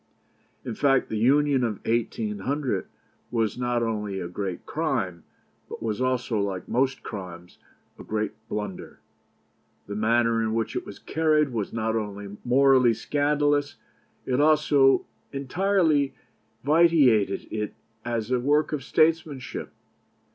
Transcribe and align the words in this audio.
"In 0.65 0.73
fact, 0.73 1.09
the 1.09 1.15
Union 1.19 1.63
of 1.63 1.85
1800 1.85 2.87
was 3.29 3.55
not 3.55 3.83
only 3.83 4.19
a 4.19 4.27
great 4.27 4.65
crime, 4.65 5.23
but 5.69 5.83
was 5.83 6.01
also, 6.01 6.39
like 6.39 6.67
most 6.67 7.03
crimes, 7.03 7.59
a 7.99 8.03
great 8.03 8.31
blunder. 8.49 8.99
The 9.85 9.93
manner 9.95 10.41
in 10.41 10.55
which 10.55 10.75
it 10.75 10.87
was 10.87 10.97
carried 10.97 11.49
was 11.49 11.71
not 11.71 11.95
only 11.95 12.35
morally 12.43 12.95
scandalous; 12.95 13.75
it 14.25 14.39
also 14.41 15.05
entirely 15.31 16.15
vitiated 16.63 17.47
it 17.51 17.75
as 18.03 18.31
a 18.31 18.39
work 18.39 18.71
of 18.73 18.83
statesmanship. 18.83 19.71